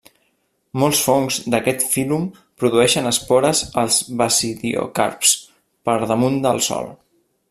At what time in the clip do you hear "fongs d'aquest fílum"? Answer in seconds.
1.07-2.23